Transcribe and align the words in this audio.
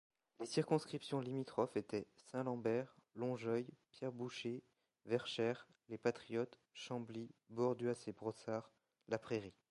Les 0.39 0.47
circonscriptions 0.47 1.19
limitrophes 1.19 1.77
était 1.77 2.07
Saint-Lambert, 2.31 2.95
Longueuil—Pierre-Boucher, 3.13 4.63
Verchères—Les 5.05 5.99
Patriotes, 5.99 6.57
Chambly—Borduas 6.73 8.05
et 8.07 8.11
Brossard—La 8.11 9.19
Prairie. 9.19 9.53